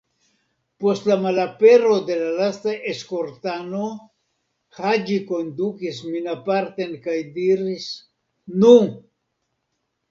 Post 0.83 1.03
la 1.09 1.17
malapero 1.25 1.97
de 2.07 2.15
la 2.21 2.29
lasta 2.39 2.73
eskortano, 2.93 3.83
Haĝi 4.81 5.19
kondukis 5.31 6.01
min 6.11 6.33
aparten 6.37 6.99
kaj 7.07 7.21
diris: 7.41 7.89
"Nu!" 8.65 8.75